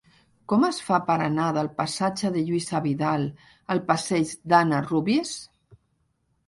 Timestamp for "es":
0.69-0.77